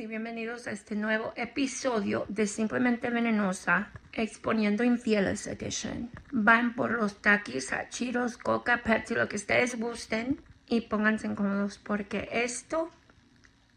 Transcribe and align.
y 0.00 0.06
bienvenidos 0.06 0.68
a 0.68 0.70
este 0.70 0.94
nuevo 0.94 1.32
episodio 1.34 2.24
de 2.28 2.46
Simplemente 2.46 3.10
Venenosa 3.10 3.90
Exponiendo 4.12 4.84
Infieles 4.84 5.46
Edition. 5.48 6.10
Van 6.30 6.74
por 6.76 6.92
los 6.92 7.20
taquis, 7.20 7.72
hachiros, 7.72 8.36
coca, 8.36 8.82
Pepsi, 8.84 9.14
lo 9.14 9.28
que 9.28 9.36
ustedes 9.36 9.80
gusten 9.80 10.40
y 10.66 10.82
pónganse 10.82 11.34
cómodos 11.34 11.78
porque 11.78 12.28
esto, 12.30 12.90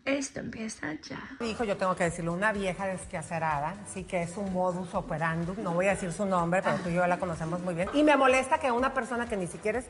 esto 0.05 0.41
empieza 0.41 0.93
ya. 1.01 1.19
Dijo, 1.39 1.63
yo 1.63 1.77
tengo 1.77 1.95
que 1.95 2.03
decirlo, 2.03 2.33
una 2.33 2.53
vieja 2.53 2.85
desquacerada, 2.85 3.73
sí 3.87 4.03
que 4.03 4.21
es 4.21 4.37
un 4.37 4.53
modus 4.53 4.93
operandum, 4.93 5.63
no 5.63 5.73
voy 5.73 5.87
a 5.87 5.91
decir 5.91 6.11
su 6.11 6.25
nombre, 6.25 6.61
pero 6.61 6.75
tú 6.77 6.89
y 6.89 6.93
yo 6.93 7.07
la 7.07 7.17
conocemos 7.17 7.61
muy 7.61 7.73
bien. 7.73 7.89
Y 7.93 8.03
me 8.03 8.15
molesta 8.15 8.59
que 8.59 8.69
una 8.69 8.93
persona 8.93 9.27
que 9.27 9.37
ni 9.37 9.47
siquiera 9.47 9.79
es 9.79 9.85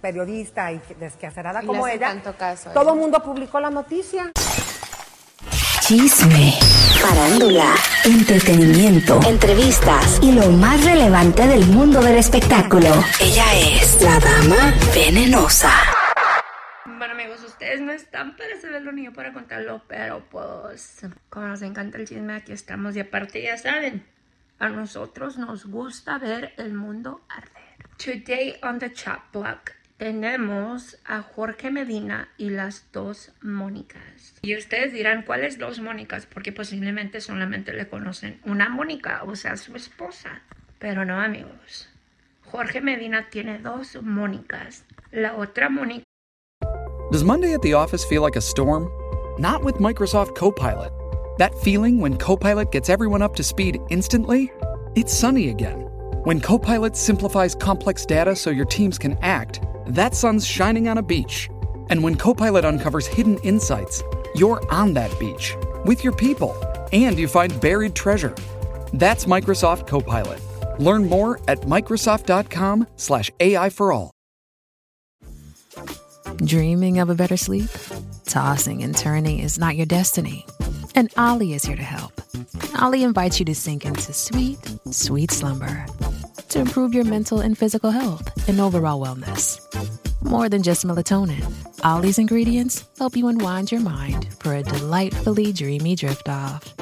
periodista 0.00 0.72
y 0.72 0.80
desquacerada 0.98 1.62
Y 1.62 1.66
como 1.66 1.86
ella, 1.86 2.08
tanto 2.08 2.36
caso 2.36 2.70
todo 2.72 2.94
el 2.94 2.98
mundo 2.98 3.22
publicó 3.22 3.60
la 3.60 3.70
noticia. 3.70 4.32
Chisme, 5.86 6.52
farándula, 7.00 7.72
entretenimiento, 8.04 9.20
entrevistas 9.24 10.18
y 10.20 10.32
lo 10.32 10.50
más 10.50 10.84
relevante 10.84 11.46
del 11.46 11.64
mundo 11.66 12.00
del 12.00 12.16
espectáculo. 12.16 12.88
Ella 13.20 13.44
es 13.54 14.02
la 14.02 14.18
dama 14.18 14.74
venenosa. 14.92 15.70
Bueno 16.86 17.12
amigos, 17.12 17.40
ustedes 17.44 17.80
no 17.80 17.92
están 17.92 18.36
para 18.36 18.60
saberlo 18.60 18.90
ni 18.90 19.04
yo 19.04 19.12
para 19.12 19.32
contarlo, 19.32 19.80
pero 19.86 20.24
pues 20.28 21.02
como 21.30 21.46
nos 21.46 21.62
encanta 21.62 21.98
el 21.98 22.08
chisme, 22.08 22.34
aquí 22.34 22.50
estamos 22.50 22.96
y 22.96 23.00
aparte 23.00 23.40
ya 23.40 23.56
saben, 23.56 24.04
a 24.58 24.68
nosotros 24.68 25.38
nos 25.38 25.66
gusta 25.66 26.18
ver 26.18 26.52
el 26.56 26.74
mundo 26.74 27.20
arder. 27.28 27.86
Today 27.96 28.58
on 28.64 28.80
the 28.80 28.92
chat 28.92 29.20
block 29.32 29.75
tenemos 29.96 30.98
a 31.04 31.22
Jorge 31.22 31.70
Medina 31.70 32.28
y 32.36 32.50
las 32.50 32.86
dos 32.92 33.32
Mónicas. 33.40 34.34
Y 34.42 34.56
ustedes 34.56 34.92
dirán, 34.92 35.22
¿cuáles 35.22 35.58
dos 35.58 35.80
Mónicas? 35.80 36.26
Porque 36.26 36.52
posiblemente 36.52 37.20
solamente 37.20 37.72
le 37.72 37.88
conocen 37.88 38.40
una 38.44 38.68
Mónica, 38.68 39.22
o 39.24 39.36
sea, 39.36 39.56
su 39.56 39.74
esposa. 39.74 40.42
Pero 40.78 41.04
no 41.04 41.20
amigos. 41.20 41.88
Jorge 42.42 42.80
Medina 42.80 43.28
tiene 43.30 43.58
dos 43.58 44.00
Mónicas. 44.02 44.84
La 45.10 45.36
otra 45.36 45.68
Mónica 45.70 46.04
Does 47.10 47.24
Monday 47.24 47.54
at 47.54 47.62
the 47.62 47.72
office 47.72 48.04
feel 48.04 48.20
like 48.20 48.36
a 48.36 48.40
storm? 48.40 48.90
Not 49.38 49.62
with 49.62 49.76
Microsoft 49.76 50.34
Copilot. 50.34 50.92
That 51.38 51.54
feeling 51.54 52.00
when 52.00 52.18
Copilot 52.18 52.72
gets 52.72 52.88
everyone 52.90 53.22
up 53.22 53.36
to 53.36 53.42
speed 53.42 53.78
instantly? 53.90 54.50
It's 54.96 55.14
sunny 55.14 55.50
again. 55.50 55.82
When 56.24 56.40
Copilot 56.40 56.96
simplifies 56.96 57.54
complex 57.54 58.04
data 58.04 58.34
so 58.34 58.50
your 58.50 58.64
teams 58.64 58.98
can 58.98 59.16
act, 59.22 59.60
that 59.88 60.14
sun's 60.14 60.46
shining 60.46 60.88
on 60.88 60.98
a 60.98 61.02
beach. 61.02 61.48
And 61.90 62.02
when 62.02 62.16
Copilot 62.16 62.64
uncovers 62.64 63.06
hidden 63.06 63.38
insights, 63.38 64.02
you're 64.34 64.60
on 64.72 64.94
that 64.94 65.16
beach 65.18 65.54
with 65.84 66.02
your 66.02 66.14
people 66.14 66.54
and 66.92 67.18
you 67.18 67.28
find 67.28 67.60
buried 67.60 67.94
treasure. 67.94 68.34
That's 68.92 69.24
Microsoft 69.24 69.86
Copilot. 69.86 70.40
Learn 70.78 71.08
more 71.08 71.40
at 71.48 71.60
Microsoft.com/slash 71.62 73.30
AI 73.40 73.70
for 73.70 73.92
all. 73.92 74.10
Dreaming 76.36 76.98
of 76.98 77.08
a 77.08 77.14
better 77.14 77.36
sleep? 77.36 77.70
Tossing 78.26 78.82
and 78.82 78.96
turning 78.96 79.38
is 79.38 79.58
not 79.58 79.76
your 79.76 79.86
destiny. 79.86 80.44
And 80.94 81.12
Olly 81.16 81.54
is 81.54 81.64
here 81.64 81.76
to 81.76 81.82
help. 81.82 82.20
Olly 82.82 83.02
invites 83.02 83.38
you 83.38 83.44
to 83.46 83.54
sink 83.54 83.84
into 83.84 84.12
sweet, 84.12 84.58
sweet 84.90 85.30
slumber 85.30 85.86
to 86.48 86.60
improve 86.60 86.94
your 86.94 87.04
mental 87.04 87.40
and 87.40 87.56
physical 87.56 87.90
health 87.90 88.48
and 88.48 88.60
overall 88.60 89.00
wellness. 89.04 89.65
More 90.26 90.48
than 90.48 90.64
just 90.64 90.84
melatonin, 90.84 91.44
Olly's 91.84 92.18
ingredients 92.18 92.84
help 92.98 93.16
you 93.16 93.28
unwind 93.28 93.70
your 93.70 93.80
mind 93.80 94.26
for 94.40 94.54
a 94.54 94.62
delightfully 94.62 95.52
dreamy 95.52 95.94
drift 95.94 96.28
off. 96.28 96.74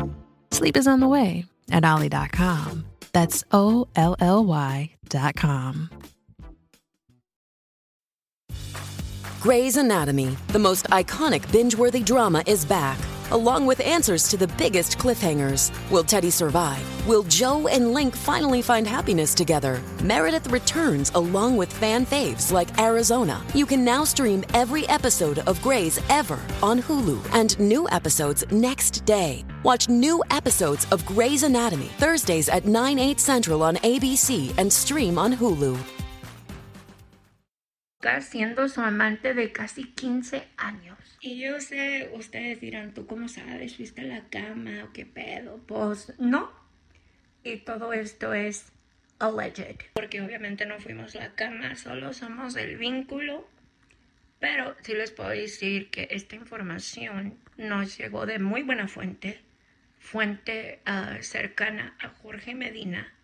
Sleep 0.51 0.79
is 0.79 0.87
on 0.87 1.01
the 1.01 1.09
way 1.09 1.45
at 1.71 1.85
Olly.com. 1.85 2.87
That's 3.13 3.45
O 3.53 3.87
L 3.97 4.17
L 4.19 4.47
Y.com. 4.47 5.91
Grey's 9.43 9.77
Anatomy, 9.77 10.39
the 10.49 10.59
most 10.59 10.87
iconic 10.87 11.53
binge 11.53 11.77
worthy 11.77 12.01
drama, 12.01 12.43
is 12.47 12.65
back, 12.65 12.99
along 13.35 13.67
with 13.67 13.81
answers 13.81 14.29
to 14.29 14.39
the 14.39 14.47
biggest 14.57 14.97
cliffhangers. 14.97 15.71
Will 15.91 16.05
Teddy 16.05 16.31
survive? 16.31 16.83
Will 17.07 17.25
Jo 17.25 17.67
and 17.67 17.93
Link 17.93 18.17
finally 18.17 18.63
find 18.63 18.87
happiness 18.87 19.35
together? 19.35 19.83
Meredith 20.03 20.51
returns 20.51 21.11
along 21.15 21.57
with 21.57 21.71
fan 21.71 22.07
faves 22.07 22.51
like 22.51 22.81
Arizona. 22.81 23.43
You 23.53 23.67
can 23.67 23.85
now 23.85 24.05
stream 24.05 24.45
every 24.55 24.89
episode 24.89 25.41
of 25.41 25.61
Grey's 25.61 26.01
ever 26.09 26.39
on 26.63 26.81
Hulu 26.81 27.19
and 27.35 27.59
new 27.59 27.89
episodes 27.91 28.45
next 28.51 29.05
day. 29.05 29.45
Watch 29.65 29.89
new 29.89 30.23
episodes 30.31 30.87
of 30.93 31.05
Grey's 31.05 31.43
Anatomy 31.43 31.91
Thursdays 31.99 32.49
at 32.49 32.65
9, 32.65 32.99
8 32.99 33.21
central 33.21 33.63
on 33.63 33.77
ABC 33.77 34.57
and 34.57 34.73
stream 34.73 35.19
on 35.19 35.33
Hulu. 35.35 35.77
siendo 38.21 38.69
su 38.69 38.81
amante 38.81 39.35
de 39.35 39.53
casi 39.53 39.85
15 39.85 40.45
años. 40.57 40.94
Y 41.27 41.39
yo 41.39 41.59
sé, 41.59 42.11
ustedes 42.13 42.61
dirán, 42.61 42.93
¿tú 42.93 43.07
cómo 43.07 43.29
sabes? 43.29 43.77
¿Fuiste 43.77 44.03
a 44.03 44.05
la 44.05 44.29
cama 44.29 44.85
o 44.85 44.93
qué 44.93 45.07
pedo? 45.07 45.59
Pues 45.67 46.13
no. 46.19 46.53
Y 47.43 47.57
todo 47.57 47.95
esto 47.95 48.35
es 48.35 48.71
alleged. 49.19 49.77
Porque 49.95 50.21
obviamente 50.21 50.67
no 50.67 50.79
fuimos 50.81 51.15
la 51.15 51.35
cama, 51.35 51.77
solo 51.77 52.13
somos 52.13 52.57
el 52.57 52.77
vínculo. 52.77 53.49
Pero 54.39 54.77
sí 54.83 54.93
les 54.93 55.13
puedo 55.13 55.31
decir 55.31 55.89
que 55.89 56.09
esta 56.11 56.37
información 56.37 57.39
nos 57.57 57.97
llegó 57.97 58.27
de 58.27 58.39
muy 58.39 58.63
buena 58.63 58.87
fuente. 58.87 59.41
Fuente 59.99 60.81
ah, 60.85 61.17
cercana 61.23 61.97
a 62.01 62.11
Jorge 62.11 62.55
Medina, 62.55 63.15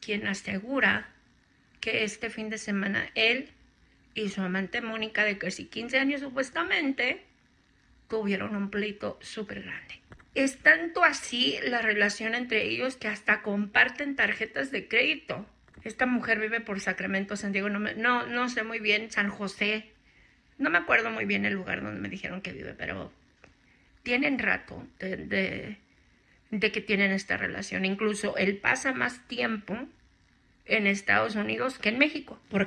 quien 0.00 0.26
asegura 0.26 1.14
que 1.80 2.02
este 2.02 2.30
fin 2.30 2.50
de 2.50 2.58
semana 2.58 3.08
él 3.14 3.50
y 4.14 4.28
su 4.30 4.40
amante 4.40 4.80
Mónica 4.80 5.22
de 5.22 5.38
casi 5.38 5.66
15 5.66 6.00
años 6.00 6.20
supuestamente 6.20 7.27
tuvieron 8.08 8.56
un 8.56 8.70
pleito 8.70 9.18
súper 9.20 9.62
grande. 9.62 10.00
Es 10.34 10.58
tanto 10.58 11.04
así 11.04 11.56
la 11.64 11.82
relación 11.82 12.34
entre 12.34 12.64
ellos 12.64 12.96
que 12.96 13.08
hasta 13.08 13.42
comparten 13.42 14.16
tarjetas 14.16 14.70
de 14.70 14.86
crédito. 14.88 15.46
Esta 15.84 16.06
mujer 16.06 16.38
vive 16.40 16.60
por 16.60 16.80
Sacramento, 16.80 17.36
San 17.36 17.52
Diego, 17.52 17.68
no, 17.68 17.80
me- 17.80 17.94
no, 17.94 18.26
no 18.26 18.48
sé 18.48 18.62
muy 18.62 18.78
bien, 18.78 19.10
San 19.10 19.30
José. 19.30 19.90
No 20.58 20.70
me 20.70 20.78
acuerdo 20.78 21.10
muy 21.10 21.24
bien 21.24 21.44
el 21.44 21.54
lugar 21.54 21.82
donde 21.82 22.00
me 22.00 22.08
dijeron 22.08 22.40
que 22.40 22.52
vive, 22.52 22.74
pero 22.74 23.12
tienen 24.02 24.38
rato 24.38 24.86
de, 24.98 25.16
de- 26.50 26.72
que 26.72 26.80
tienen 26.80 27.12
esta 27.12 27.36
relación. 27.36 27.84
Incluso 27.84 28.36
él 28.36 28.56
pasa 28.58 28.92
más 28.92 29.26
tiempo 29.28 29.76
en 30.66 30.86
Estados 30.86 31.34
Unidos 31.36 31.78
que 31.78 31.88
en 31.90 31.98
México, 31.98 32.38
pues, 32.50 32.66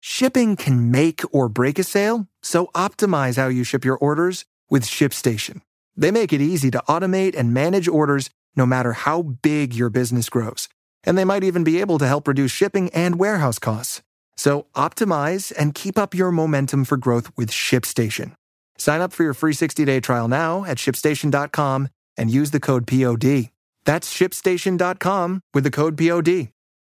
Shipping 0.00 0.56
can 0.56 0.90
make 0.90 1.24
or 1.32 1.48
break 1.50 1.78
a 1.78 1.82
sale, 1.82 2.26
so 2.40 2.70
optimize 2.74 3.36
how 3.36 3.48
you 3.50 3.64
ship 3.64 3.84
your 3.84 3.98
orders 4.00 4.46
with 4.70 4.84
ShipStation. 4.84 5.62
They 5.96 6.10
make 6.10 6.32
it 6.32 6.40
easy 6.40 6.70
to 6.70 6.82
automate 6.88 7.36
and 7.36 7.52
manage 7.52 7.88
orders 7.88 8.30
no 8.56 8.66
matter 8.66 8.92
how 8.92 9.22
big 9.22 9.74
your 9.74 9.90
business 9.90 10.28
grows. 10.28 10.68
And 11.04 11.16
they 11.16 11.24
might 11.24 11.44
even 11.44 11.64
be 11.64 11.80
able 11.80 11.98
to 11.98 12.06
help 12.06 12.28
reduce 12.28 12.50
shipping 12.50 12.90
and 12.90 13.18
warehouse 13.18 13.58
costs. 13.58 14.02
So 14.36 14.66
optimize 14.74 15.52
and 15.56 15.74
keep 15.74 15.98
up 15.98 16.14
your 16.14 16.30
momentum 16.30 16.84
for 16.84 16.96
growth 16.96 17.30
with 17.36 17.50
ShipStation. 17.50 18.34
Sign 18.78 19.00
up 19.00 19.12
for 19.12 19.24
your 19.24 19.34
free 19.34 19.52
60-day 19.52 20.00
trial 20.00 20.28
now 20.28 20.64
at 20.64 20.76
shipstation.com 20.78 21.88
and 22.16 22.30
use 22.30 22.50
the 22.52 22.60
code 22.60 22.86
POD. 22.86 23.50
That's 23.84 24.12
shipstation.com 24.12 25.40
with 25.54 25.64
the 25.64 25.70
code 25.70 25.96
POD. 25.96 26.50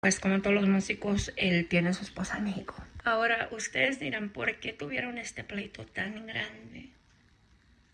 Pues 0.00 0.20
como 0.20 0.40
todos 0.40 0.54
los 0.54 0.68
músicos, 0.68 1.32
él 1.34 1.66
tiene 1.66 1.92
su 1.92 2.04
esposa 2.04 2.38
en 2.38 2.44
México. 2.44 2.76
Ahora, 3.02 3.48
ustedes 3.50 3.98
dirán, 3.98 4.30
¿por 4.30 4.60
qué 4.60 4.72
tuvieron 4.72 5.18
este 5.18 5.42
pleito 5.42 5.84
tan 5.86 6.24
grande? 6.24 6.90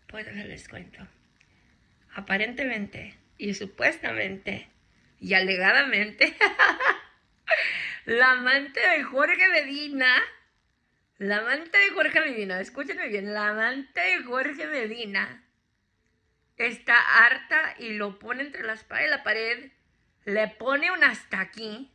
Pues 0.07 0.31
les 0.31 0.69
cuento. 0.69 1.07
Aparentemente 2.13 3.17
y 3.39 3.55
supuestamente 3.55 4.67
y 5.19 5.33
alegadamente, 5.33 6.37
la 8.05 8.33
amante 8.33 8.79
de 8.79 9.03
Jorge 9.03 9.49
Medina, 9.49 10.13
la 11.17 11.39
amante 11.39 11.75
de 11.75 11.89
Jorge 11.89 12.19
Medina, 12.19 12.61
escúchenme 12.61 13.07
bien, 13.07 13.33
la 13.33 13.49
amante 13.49 13.99
de 13.99 14.23
Jorge 14.23 14.67
Medina 14.67 15.43
está 16.57 16.95
harta 17.25 17.75
y 17.79 17.93
lo 17.93 18.19
pone 18.19 18.43
entre 18.43 18.61
la 18.61 18.73
espada 18.73 19.03
y 19.03 19.09
la 19.09 19.23
pared, 19.23 19.71
le 20.25 20.47
pone 20.49 20.91
un 20.91 21.03
hasta 21.03 21.39
aquí 21.39 21.91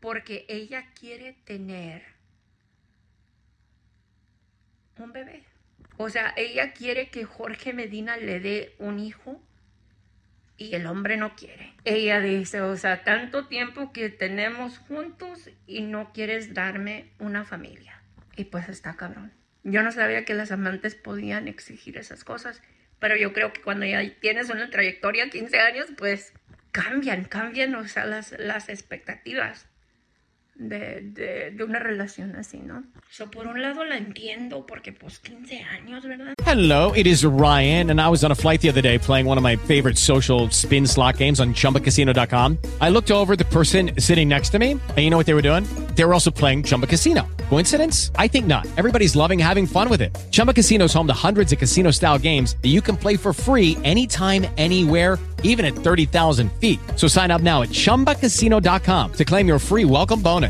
porque 0.00 0.46
ella 0.48 0.86
quiere 0.98 1.34
tener 1.44 2.02
un 4.98 5.12
bebé. 5.12 5.44
O 5.96 6.08
sea, 6.08 6.32
ella 6.36 6.72
quiere 6.72 7.08
que 7.08 7.24
Jorge 7.24 7.72
Medina 7.72 8.16
le 8.16 8.40
dé 8.40 8.74
un 8.78 8.98
hijo 8.98 9.40
y 10.56 10.74
el 10.74 10.86
hombre 10.86 11.16
no 11.16 11.36
quiere. 11.36 11.72
Ella 11.84 12.20
dice, 12.20 12.60
o 12.62 12.76
sea, 12.76 13.04
tanto 13.04 13.46
tiempo 13.46 13.92
que 13.92 14.08
tenemos 14.08 14.78
juntos 14.78 15.50
y 15.66 15.82
no 15.82 16.12
quieres 16.12 16.54
darme 16.54 17.10
una 17.18 17.44
familia. 17.44 18.00
Y 18.36 18.44
pues 18.44 18.68
está 18.68 18.96
cabrón. 18.96 19.32
Yo 19.62 19.82
no 19.82 19.92
sabía 19.92 20.24
que 20.24 20.34
las 20.34 20.52
amantes 20.52 20.94
podían 20.94 21.48
exigir 21.48 21.98
esas 21.98 22.24
cosas, 22.24 22.62
pero 22.98 23.16
yo 23.16 23.32
creo 23.34 23.52
que 23.52 23.60
cuando 23.60 23.84
ya 23.84 24.02
tienes 24.20 24.48
una 24.48 24.70
trayectoria, 24.70 25.28
15 25.28 25.60
años, 25.60 25.86
pues 25.98 26.32
cambian, 26.72 27.24
cambian, 27.24 27.74
o 27.74 27.86
sea, 27.86 28.06
las, 28.06 28.32
las 28.38 28.70
expectativas 28.70 29.66
de, 30.60 31.00
de, 31.02 31.50
de, 31.52 31.64
una 31.64 31.78
relación 31.78 32.36
así, 32.36 32.58
¿no? 32.58 32.84
So, 33.10 33.30
por 33.30 33.46
un 33.46 33.62
lado 33.62 33.84
la 33.84 33.96
entiendo 33.96 34.66
porque 34.66 34.92
pues 34.92 35.18
15 35.18 35.62
años, 35.62 36.04
¿verdad? 36.04 36.34
Hello, 36.44 36.92
it 36.94 37.06
is 37.06 37.24
Ryan 37.24 37.90
and 37.90 38.00
I 38.00 38.08
was 38.08 38.22
on 38.22 38.30
a 38.30 38.34
flight 38.34 38.60
the 38.60 38.68
other 38.68 38.82
day 38.82 38.98
playing 38.98 39.26
one 39.26 39.38
of 39.38 39.42
my 39.42 39.56
favorite 39.56 39.96
social 39.96 40.50
spin 40.50 40.86
slot 40.86 41.16
games 41.16 41.40
on 41.40 41.54
chumbacasino.com. 41.54 42.58
I 42.80 42.90
looked 42.90 43.10
over 43.10 43.36
the 43.36 43.46
person 43.46 43.92
sitting 43.98 44.28
next 44.28 44.50
to 44.50 44.58
me 44.58 44.72
and 44.72 44.98
you 44.98 45.10
know 45.10 45.16
what 45.16 45.26
they 45.26 45.34
were 45.34 45.42
doing? 45.42 45.64
They 45.94 46.04
were 46.04 46.14
also 46.14 46.30
playing 46.30 46.64
Chumba 46.64 46.86
Casino. 46.86 47.26
Coincidence? 47.48 48.10
I 48.16 48.28
think 48.28 48.46
not. 48.46 48.66
Everybody's 48.76 49.16
loving 49.16 49.38
having 49.38 49.66
fun 49.66 49.88
with 49.88 50.02
it. 50.02 50.16
Chumba 50.30 50.52
Casino 50.52 50.84
is 50.84 50.94
home 50.94 51.06
to 51.06 51.12
hundreds 51.12 51.52
of 51.52 51.58
casino-style 51.58 52.18
games 52.18 52.56
that 52.62 52.68
you 52.68 52.80
can 52.80 52.96
play 52.96 53.16
for 53.16 53.32
free 53.32 53.76
anytime 53.82 54.46
anywhere 54.56 55.18
even 55.42 55.64
at 55.64 55.74
30,000 55.74 56.50
feet. 56.54 56.80
So 56.96 57.06
sign 57.06 57.30
up 57.30 57.40
now 57.42 57.62
at 57.62 57.68
ChumbaCasino.com 57.70 59.12
to 59.12 59.24
claim 59.24 59.46
your 59.46 59.58
free 59.58 59.84
welcome 59.84 60.20
bonus. 60.20 60.49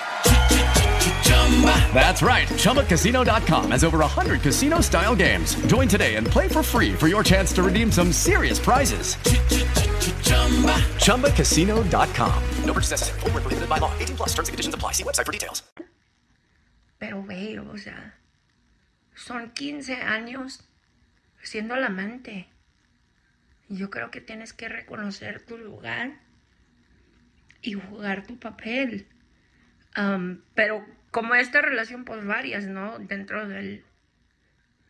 That's 1.93 2.23
right. 2.23 2.47
ChumbaCasino.com 2.47 3.71
has 3.71 3.83
over 3.83 3.99
100 3.99 4.41
casino 4.41 4.81
style 4.81 5.15
games. 5.15 5.53
Join 5.67 5.87
today 5.87 6.15
and 6.15 6.25
play 6.25 6.47
for 6.47 6.63
free 6.63 6.93
for 6.93 7.07
your 7.07 7.23
chance 7.23 7.53
to 7.53 7.61
redeem 7.61 7.91
some 7.91 8.11
serious 8.11 8.57
prizes. 8.57 9.15
ChumbaCasino.com. 11.05 12.43
No 12.65 12.73
purchase 12.73 12.91
necessary. 12.91 13.19
Full 13.19 13.29
prohibited 13.29 13.69
by 13.69 13.77
law. 13.77 13.91
18 13.99 14.15
plus 14.17 14.29
terms 14.29 14.49
and 14.49 14.53
conditions 14.53 14.73
apply. 14.73 14.93
See 14.93 15.03
website 15.03 15.25
for 15.25 15.31
details. 15.31 15.61
Pero, 16.99 17.23
güey, 17.23 17.57
o 17.57 17.77
sea, 17.77 18.13
son 19.15 19.51
15 19.55 19.95
años 19.95 20.61
siendo 21.41 21.75
la 21.75 21.87
amante. 21.87 22.47
Yo 23.69 23.89
creo 23.89 24.11
que 24.11 24.21
tienes 24.21 24.53
que 24.53 24.69
reconocer 24.69 25.45
tu 25.45 25.57
lugar 25.57 26.19
y 27.61 27.73
jugar 27.73 28.25
tu 28.27 28.37
papel. 28.37 29.07
Um, 29.97 30.41
pero 30.55 30.85
como 31.11 31.35
esta 31.35 31.61
relación, 31.61 32.05
pues 32.05 32.25
varias, 32.25 32.65
¿no? 32.65 32.97
Dentro 32.99 33.47
del, 33.47 33.83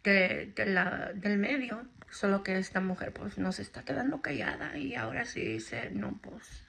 del 0.04 1.38
medio. 1.38 1.86
Solo 2.10 2.44
que 2.44 2.58
esta 2.58 2.82
mujer, 2.82 3.14
pues, 3.14 3.38
no 3.38 3.52
se 3.52 3.62
está 3.62 3.84
quedando 3.84 4.22
callada 4.22 4.78
y 4.78 4.96
ahora 4.96 5.26
sí 5.26 5.42
dice, 5.42 5.90
no, 5.92 6.20
pues, 6.22 6.66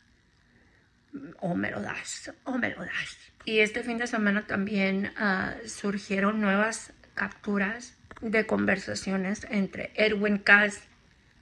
o 1.40 1.54
me 1.54 1.70
lo 1.70 1.82
das, 1.82 2.32
o 2.44 2.58
me 2.58 2.70
lo 2.70 2.80
das. 2.80 3.18
Y 3.44 3.58
este 3.58 3.82
fin 3.82 3.98
de 3.98 4.06
semana 4.06 4.46
también 4.46 5.12
uh, 5.20 5.68
surgieron 5.68 6.40
nuevas 6.40 6.92
capturas 7.14 7.98
de 8.20 8.46
conversaciones 8.46 9.46
entre 9.50 9.90
Edwin 9.96 10.38
Cass 10.38 10.80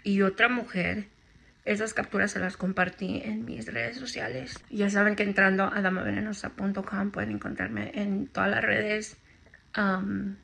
y 0.03 0.23
otra 0.23 0.49
mujer. 0.49 1.09
Esas 1.65 1.95
capturas 1.95 2.31
se 2.31 2.39
las 2.39 2.57
compartí 2.57 3.23
en 3.25 3.45
mis 3.45 3.67
redes 3.67 3.97
sociales. 3.99 4.59
Ya 4.71 4.89
saben 4.91 5.17
que 5.17 5.23
entrando 5.23 5.65
a 5.65 5.83
damavenenosa.com 5.83 7.11
pueden 7.11 7.33
encontrarme 7.33 7.93
en 7.95 8.27
todas 8.29 8.51
las 8.51 8.65
redes. 8.65 9.17
Um, 9.77 10.37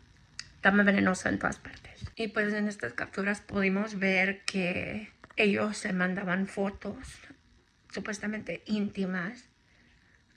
Dama 0.63 0.83
Venenosa 0.83 1.29
en 1.29 1.39
todas 1.39 1.59
partes. 1.59 2.11
Y 2.17 2.29
pues 2.29 2.53
en 2.53 2.67
estas 2.67 2.93
capturas 2.93 3.41
pudimos 3.41 4.01
ver 4.01 4.43
que 4.45 5.13
ellos 5.37 5.77
se 5.79 5.93
mandaban 5.93 6.49
fotos 6.49 7.21
supuestamente 7.93 8.63
íntimas 8.67 9.49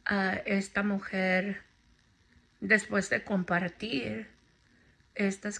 a 0.05 0.33
esta 0.33 0.83
mujer 0.83 1.63
después 2.59 3.09
de 3.09 3.23
compartir 3.23 4.27
estas 5.15 5.59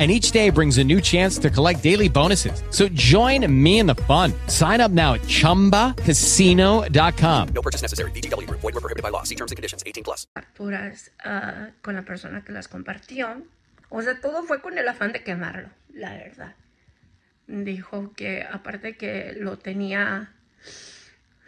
and 0.00 0.10
each 0.10 0.32
day 0.32 0.50
brings 0.50 0.78
a 0.78 0.84
new 0.84 1.00
chance 1.00 1.38
to 1.38 1.50
collect 1.50 1.84
daily 1.84 2.08
bonuses. 2.08 2.64
So 2.70 2.88
join 2.88 3.46
me 3.62 3.78
in 3.78 3.86
the 3.86 3.94
fun. 3.94 4.32
Sign 4.48 4.80
up 4.80 4.90
now 4.90 5.14
at 5.14 5.20
ChumbaCasino.com. 5.22 7.48
No 7.54 7.62
purchase 7.62 7.80
necessary. 7.80 8.10
VGW. 8.10 8.50
Void 8.50 8.64
were 8.64 8.72
prohibited 8.72 9.04
by 9.04 9.10
law. 9.10 9.22
See 9.22 9.36
terms 9.36 9.52
and 9.52 9.56
conditions. 9.56 9.84
18 9.86 10.02
plus. 10.02 10.26
Capturas 10.34 11.12
uh, 11.24 11.70
con 11.80 11.94
la 11.94 12.02
persona 12.02 12.42
que 12.44 12.52
las 12.52 12.66
compartió. 12.66 13.40
O 13.90 14.02
sea, 14.02 14.20
todo 14.20 14.42
fue 14.42 14.60
con 14.60 14.76
el 14.76 14.88
afán 14.88 15.12
de 15.12 15.22
quemarlo, 15.22 15.70
la 15.92 16.14
verdad. 16.14 16.56
Dijo 17.46 18.12
que 18.16 18.42
aparte 18.42 18.96
que 18.96 19.34
lo 19.36 19.58
tenía 19.58 20.32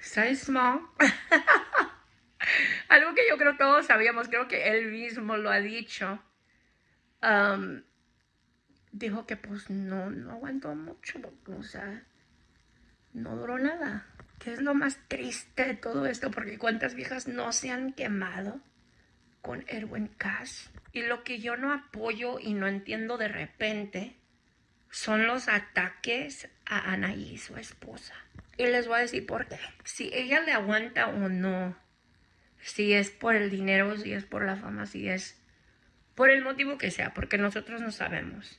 size 0.01 0.37
small. 0.37 0.83
Algo 2.89 3.15
que 3.15 3.29
yo 3.29 3.37
creo 3.37 3.57
todos 3.57 3.87
sabíamos, 3.87 4.29
creo 4.29 4.47
que 4.47 4.69
él 4.69 4.93
mismo 4.93 5.37
lo 5.37 5.51
ha 5.51 5.59
dicho. 5.59 6.21
Um, 7.23 7.83
dijo 8.99 9.27
que 9.27 9.37
pues 9.37 9.69
no, 9.71 10.11
no 10.11 10.33
aguantó 10.33 10.75
mucho, 10.75 11.21
o 11.47 11.63
sea, 11.63 12.03
no 13.13 13.37
duró 13.37 13.59
nada. 13.59 14.07
¿Qué 14.39 14.53
es 14.53 14.61
lo 14.61 14.75
más 14.75 14.99
triste 15.09 15.65
de 15.65 15.75
todo 15.75 16.07
esto? 16.07 16.31
Porque 16.31 16.59
cuántas 16.59 16.95
viejas 16.95 17.29
no 17.29 17.53
se 17.53 17.71
han 17.71 17.93
quemado 17.93 18.61
con 19.43 19.65
Erwin 19.69 20.09
Cash. 20.09 20.69
Y 20.93 21.03
lo 21.03 21.25
que 21.25 21.41
yo 21.41 21.57
no 21.57 21.73
apoyo 21.73 22.39
y 22.39 22.55
no 22.55 22.67
entiendo 22.67 23.19
de 23.19 23.29
repente 23.29 24.17
son 24.91 25.27
los 25.27 25.49
ataques 25.49 26.49
a 26.65 26.93
Anaí, 26.93 27.39
su 27.39 27.57
esposa. 27.57 28.15
Y 28.57 28.67
les 28.67 28.87
voy 28.89 28.99
a 28.99 29.03
decir 29.03 29.27
por 29.27 29.47
qué. 29.47 29.59
Si 29.85 30.11
ella 30.13 30.41
le 30.41 30.53
aguanta 30.53 31.09
o 31.09 31.29
no, 31.29 31.77
si 32.61 32.95
es 32.95 33.11
por 33.11 33.35
el 33.35 33.51
dinero, 33.51 33.97
si 33.99 34.13
es 34.13 34.25
por 34.25 34.45
la 34.45 34.57
fama, 34.57 34.87
si 34.87 35.09
es 35.09 35.39
por 36.15 36.31
el 36.31 36.43
motivo 36.43 36.79
que 36.79 36.91
sea, 36.91 37.13
porque 37.13 37.37
nosotros 37.37 37.83
no 37.83 37.91
sabemos. 37.91 38.59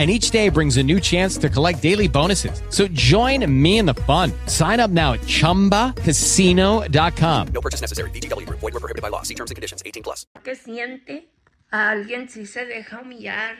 and 0.00 0.10
each 0.10 0.30
day 0.30 0.48
brings 0.48 0.78
a 0.78 0.82
new 0.82 0.98
chance 0.98 1.36
to 1.36 1.50
collect 1.50 1.82
daily 1.82 2.08
bonuses. 2.08 2.62
So 2.70 2.88
join 2.88 3.44
me 3.46 3.78
in 3.78 3.84
the 3.84 3.92
fun. 4.08 4.32
Sign 4.46 4.80
up 4.80 4.90
now 4.90 5.12
at 5.12 5.20
ChumbaCasino.com. 5.20 7.48
No 7.52 7.60
purchase 7.60 7.82
necessary. 7.82 8.08
VGW. 8.12 8.48
Void 8.48 8.72
were 8.72 8.80
prohibited 8.80 9.02
by 9.02 9.10
law. 9.10 9.20
See 9.20 9.34
terms 9.34 9.50
and 9.50 9.56
conditions. 9.56 9.82
18 9.84 10.02
plus. 10.02 10.24
¿Qué 10.42 10.56
siente? 10.56 11.28
A 11.70 11.90
alguien 11.90 12.30
si 12.30 12.46
se 12.46 12.64
deja 12.64 13.02
humillar, 13.02 13.54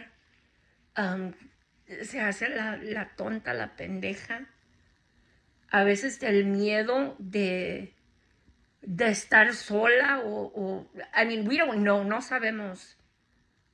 um, 0.96 1.34
se 2.02 2.20
hace 2.20 2.48
la, 2.48 2.78
la 2.82 3.10
tonta, 3.16 3.52
la 3.52 3.76
pendeja. 3.76 4.46
A 5.70 5.84
veces 5.84 6.22
el 6.22 6.46
miedo 6.46 7.16
de, 7.18 7.92
de 8.80 9.10
estar 9.10 9.54
sola 9.54 10.22
o, 10.24 10.50
o, 10.56 10.86
I 11.14 11.26
mean, 11.26 11.46
we 11.46 11.58
don't 11.58 11.82
know, 11.82 12.02
no 12.02 12.22
sabemos 12.22 12.96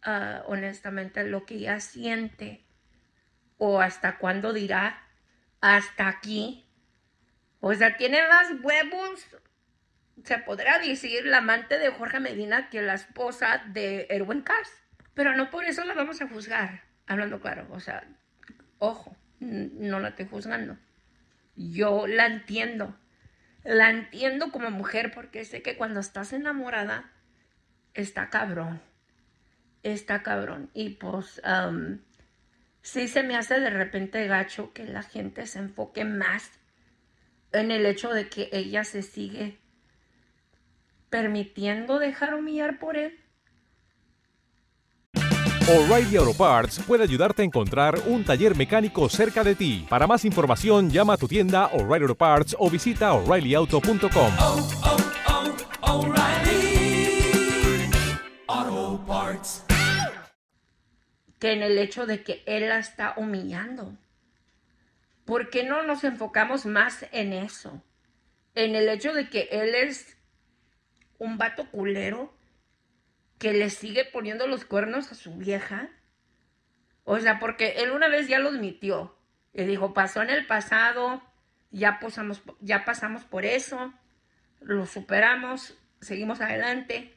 uh, 0.06 0.50
honestamente 0.50 1.24
lo 1.24 1.44
que 1.44 1.56
ella 1.56 1.80
siente 1.80 2.64
o 3.58 3.80
hasta 3.80 4.18
cuándo 4.18 4.52
dirá 4.52 5.02
hasta 5.60 6.08
aquí. 6.08 6.64
O 7.60 7.74
sea, 7.74 7.96
tiene 7.96 8.26
más 8.28 8.52
huevos, 8.62 9.26
se 10.24 10.38
podrá 10.38 10.78
decir, 10.78 11.26
la 11.26 11.38
amante 11.38 11.78
de 11.78 11.90
Jorge 11.90 12.20
Medina 12.20 12.68
que 12.70 12.82
la 12.82 12.94
esposa 12.94 13.62
de 13.66 14.06
Erwin 14.10 14.42
Cass. 14.42 14.70
Pero 15.14 15.34
no 15.34 15.50
por 15.50 15.64
eso 15.64 15.84
la 15.84 15.94
vamos 15.94 16.20
a 16.20 16.28
juzgar, 16.28 16.84
hablando 17.06 17.40
claro. 17.40 17.66
O 17.70 17.80
sea, 17.80 18.06
ojo, 18.78 19.16
no 19.40 19.98
la 19.98 20.08
estoy 20.08 20.26
juzgando. 20.26 20.78
Yo 21.56 22.06
la 22.06 22.26
entiendo. 22.26 22.96
La 23.64 23.90
entiendo 23.90 24.52
como 24.52 24.70
mujer 24.70 25.10
porque 25.12 25.44
sé 25.44 25.62
que 25.62 25.76
cuando 25.76 25.98
estás 26.00 26.32
enamorada, 26.32 27.10
está 27.94 28.28
cabrón 28.28 28.80
está 29.92 30.22
cabrón. 30.22 30.70
Y 30.74 30.90
pues 30.90 31.40
um, 31.44 31.98
sí 32.82 33.08
se 33.08 33.22
me 33.22 33.36
hace 33.36 33.60
de 33.60 33.70
repente 33.70 34.26
gacho 34.26 34.72
que 34.72 34.84
la 34.84 35.02
gente 35.02 35.46
se 35.46 35.58
enfoque 35.58 36.04
más 36.04 36.50
en 37.52 37.70
el 37.70 37.86
hecho 37.86 38.10
de 38.10 38.28
que 38.28 38.48
ella 38.52 38.84
se 38.84 39.02
sigue 39.02 39.58
permitiendo 41.10 41.98
dejar 41.98 42.34
humillar 42.34 42.78
por 42.78 42.96
él. 42.96 43.18
O'Reilly 45.68 46.16
Auto 46.16 46.32
Parts 46.32 46.78
puede 46.86 47.02
ayudarte 47.02 47.42
a 47.42 47.44
encontrar 47.44 47.98
un 48.06 48.22
taller 48.22 48.56
mecánico 48.56 49.08
cerca 49.08 49.42
de 49.42 49.56
ti. 49.56 49.84
Para 49.88 50.06
más 50.06 50.24
información, 50.24 50.90
llama 50.90 51.14
a 51.14 51.16
tu 51.16 51.26
tienda 51.26 51.66
O'Reilly 51.72 52.04
Auto 52.04 52.14
Parts 52.14 52.56
o 52.56 52.70
visita 52.70 53.12
oreillyauto.com. 53.14 54.32
oh, 54.38 54.68
oh, 54.84 55.05
que 61.38 61.52
en 61.52 61.62
el 61.62 61.78
hecho 61.78 62.06
de 62.06 62.22
que 62.22 62.42
él 62.46 62.68
la 62.68 62.78
está 62.78 63.14
humillando. 63.16 63.96
¿Por 65.24 65.50
qué 65.50 65.64
no 65.64 65.82
nos 65.82 66.04
enfocamos 66.04 66.66
más 66.66 67.06
en 67.12 67.32
eso? 67.32 67.82
En 68.54 68.74
el 68.74 68.88
hecho 68.88 69.12
de 69.12 69.28
que 69.28 69.48
él 69.50 69.74
es 69.74 70.16
un 71.18 71.36
vato 71.36 71.70
culero 71.70 72.32
que 73.38 73.52
le 73.52 73.70
sigue 73.70 74.04
poniendo 74.04 74.46
los 74.46 74.64
cuernos 74.64 75.12
a 75.12 75.14
su 75.14 75.34
vieja. 75.34 75.90
O 77.04 77.18
sea, 77.18 77.38
porque 77.38 77.82
él 77.82 77.90
una 77.90 78.08
vez 78.08 78.28
ya 78.28 78.38
lo 78.38 78.48
admitió. 78.48 79.16
Y 79.52 79.64
dijo, 79.64 79.94
pasó 79.94 80.22
en 80.22 80.30
el 80.30 80.46
pasado, 80.46 81.22
ya 81.70 81.98
pasamos, 81.98 82.42
ya 82.60 82.84
pasamos 82.84 83.24
por 83.24 83.44
eso, 83.44 83.92
lo 84.60 84.86
superamos, 84.86 85.76
seguimos 86.00 86.40
adelante. 86.40 87.15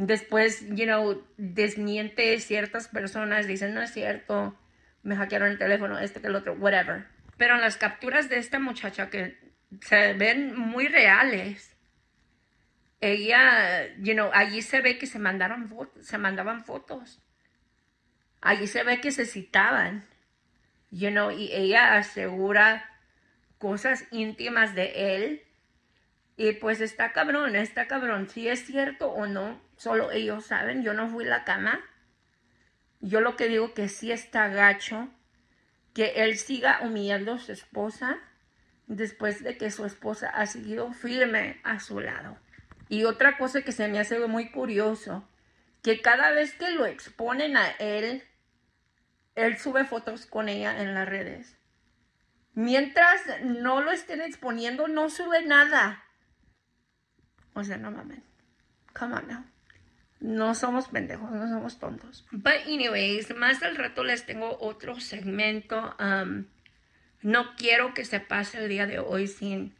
Después, 0.00 0.66
you 0.70 0.86
know, 0.86 1.22
desmiente 1.36 2.40
ciertas 2.40 2.88
personas, 2.88 3.46
dicen, 3.46 3.74
no 3.74 3.82
es 3.82 3.92
cierto, 3.92 4.58
me 5.02 5.14
hackearon 5.14 5.50
el 5.50 5.58
teléfono, 5.58 5.98
este 5.98 6.22
que 6.22 6.28
el 6.28 6.36
otro, 6.36 6.54
whatever. 6.54 7.04
Pero 7.36 7.56
en 7.56 7.60
las 7.60 7.76
capturas 7.76 8.30
de 8.30 8.38
esta 8.38 8.58
muchacha 8.58 9.10
que 9.10 9.38
se 9.82 10.14
ven 10.14 10.58
muy 10.58 10.88
reales, 10.88 11.76
ella, 13.02 13.94
you 13.98 14.14
know, 14.14 14.30
allí 14.32 14.62
se 14.62 14.80
ve 14.80 14.96
que 14.96 15.06
se 15.06 15.18
mandaron 15.18 15.70
se 16.00 16.16
mandaban 16.16 16.64
fotos. 16.64 17.20
Allí 18.40 18.68
se 18.68 18.82
ve 18.84 19.02
que 19.02 19.12
se 19.12 19.26
citaban, 19.26 20.06
you 20.90 21.10
know, 21.10 21.30
y 21.30 21.52
ella 21.52 21.98
asegura 21.98 22.88
cosas 23.58 24.06
íntimas 24.12 24.74
de 24.74 25.14
él. 25.14 25.42
Y 26.42 26.52
pues 26.52 26.80
está 26.80 27.12
cabrón, 27.12 27.54
está 27.54 27.86
cabrón. 27.86 28.30
Si 28.30 28.48
es 28.48 28.64
cierto 28.64 29.10
o 29.10 29.26
no, 29.26 29.60
solo 29.76 30.10
ellos 30.10 30.46
saben. 30.46 30.82
Yo 30.82 30.94
no 30.94 31.06
fui 31.06 31.26
la 31.26 31.44
cama. 31.44 31.84
Yo 33.00 33.20
lo 33.20 33.36
que 33.36 33.48
digo 33.48 33.74
que 33.74 33.90
sí 33.90 34.10
está 34.10 34.48
gacho 34.48 35.10
que 35.92 36.24
él 36.24 36.38
siga 36.38 36.80
humillando 36.80 37.34
a 37.34 37.38
su 37.38 37.52
esposa 37.52 38.18
después 38.86 39.42
de 39.42 39.58
que 39.58 39.70
su 39.70 39.84
esposa 39.84 40.30
ha 40.30 40.46
seguido 40.46 40.94
firme 40.94 41.60
a 41.62 41.78
su 41.78 42.00
lado. 42.00 42.38
Y 42.88 43.04
otra 43.04 43.36
cosa 43.36 43.60
que 43.60 43.72
se 43.72 43.88
me 43.88 43.98
hace 43.98 44.18
muy 44.26 44.50
curioso, 44.50 45.28
que 45.82 46.00
cada 46.00 46.30
vez 46.30 46.54
que 46.54 46.70
lo 46.70 46.86
exponen 46.86 47.58
a 47.58 47.68
él, 47.72 48.24
él 49.34 49.58
sube 49.58 49.84
fotos 49.84 50.24
con 50.24 50.48
ella 50.48 50.80
en 50.80 50.94
las 50.94 51.06
redes. 51.06 51.58
Mientras 52.54 53.20
no 53.42 53.82
lo 53.82 53.92
estén 53.92 54.22
exponiendo, 54.22 54.88
no 54.88 55.10
sube 55.10 55.44
nada. 55.44 56.06
O 57.54 57.64
sea, 57.64 57.76
no 57.76 57.90
mames. 57.90 58.22
Come 58.92 59.14
on 59.14 59.28
now. 59.28 59.44
No 60.20 60.54
somos 60.54 60.88
pendejos, 60.88 61.30
no 61.30 61.48
somos 61.48 61.78
tontos. 61.78 62.26
But 62.30 62.66
anyways, 62.66 63.34
más 63.34 63.62
al 63.62 63.76
rato 63.76 64.04
les 64.04 64.26
tengo 64.26 64.58
otro 64.60 65.00
segmento. 65.00 65.96
Um, 65.98 66.44
no 67.22 67.56
quiero 67.56 67.94
que 67.94 68.04
se 68.04 68.20
pase 68.20 68.58
el 68.58 68.68
día 68.68 68.86
de 68.86 68.98
hoy 68.98 69.26
sin 69.26 69.74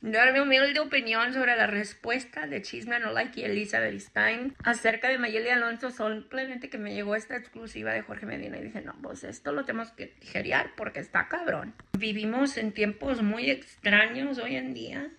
dar 0.00 0.32
mi 0.32 0.40
humilde 0.40 0.80
opinión 0.80 1.32
sobre 1.32 1.56
la 1.56 1.66
respuesta 1.66 2.46
de 2.46 2.60
Chisme 2.62 2.98
No 3.00 3.12
Like 3.12 3.40
y 3.40 3.44
Elizabeth 3.44 4.00
Stein 4.00 4.54
acerca 4.64 5.08
de 5.08 5.18
Mayeli 5.18 5.50
Alonso. 5.50 5.90
Simplemente 5.90 6.70
que 6.70 6.78
me 6.78 6.94
llegó 6.94 7.14
esta 7.14 7.36
exclusiva 7.36 7.92
de 7.92 8.02
Jorge 8.02 8.24
Medina 8.24 8.58
y 8.58 8.62
dije, 8.62 8.80
no, 8.80 8.94
pues 9.02 9.24
esto 9.24 9.52
lo 9.52 9.64
tenemos 9.64 9.92
que 9.92 10.14
digerir 10.20 10.72
porque 10.76 11.00
está 11.00 11.28
cabrón. 11.28 11.74
Vivimos 11.98 12.56
en 12.56 12.72
tiempos 12.72 13.22
muy 13.22 13.50
extraños 13.50 14.38
hoy 14.38 14.56
en 14.56 14.72
día 14.72 15.10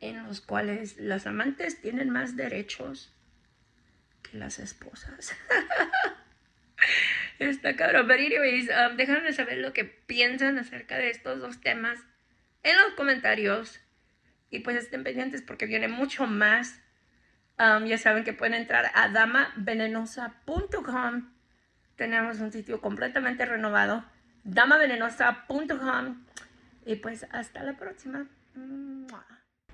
en 0.00 0.24
los 0.24 0.40
cuales 0.40 0.96
las 0.98 1.26
amantes 1.26 1.80
tienen 1.80 2.10
más 2.10 2.36
derechos 2.36 3.12
que 4.22 4.38
las 4.38 4.58
esposas. 4.58 5.34
Está 7.38 7.76
cabrón. 7.76 8.06
Pero 8.06 8.22
anyways, 8.22 8.68
um, 8.68 8.96
déjenme 8.96 9.32
saber 9.32 9.58
lo 9.58 9.72
que 9.72 9.84
piensan 9.84 10.58
acerca 10.58 10.96
de 10.96 11.10
estos 11.10 11.40
dos 11.40 11.60
temas 11.60 11.98
en 12.62 12.76
los 12.76 12.94
comentarios. 12.94 13.80
Y 14.50 14.60
pues 14.60 14.76
estén 14.76 15.02
pendientes 15.04 15.42
porque 15.42 15.66
viene 15.66 15.88
mucho 15.88 16.26
más. 16.26 16.80
Um, 17.58 17.86
ya 17.86 17.98
saben 17.98 18.24
que 18.24 18.32
pueden 18.32 18.54
entrar 18.54 18.90
a 18.94 19.08
damavenenosa.com. 19.08 21.32
Tenemos 21.96 22.40
un 22.40 22.52
sitio 22.52 22.80
completamente 22.80 23.44
renovado. 23.46 24.04
damavenenosa.com. 24.44 26.24
Y 26.84 26.96
pues 26.96 27.26
hasta 27.32 27.62
la 27.62 27.76
próxima. 27.76 28.26
Mua. 28.54 29.45